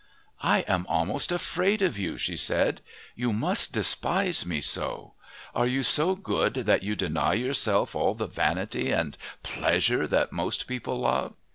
"I 0.41 0.61
am 0.61 0.87
almost 0.89 1.31
afraid 1.31 1.83
of 1.83 1.99
you," 1.99 2.17
she 2.17 2.35
said. 2.35 2.81
"You 3.15 3.31
must 3.31 3.71
despise 3.71 4.47
me 4.47 4.59
so. 4.59 5.13
Are 5.53 5.67
you 5.67 5.83
so 5.83 6.15
good 6.15 6.55
that 6.55 6.81
you 6.81 6.95
deny 6.95 7.33
yourself 7.35 7.93
all 7.95 8.15
the 8.15 8.25
vanity 8.25 8.89
and 8.89 9.15
pleasure 9.43 10.07
that 10.07 10.31
most 10.31 10.65
people 10.65 11.01
love? 11.01 11.33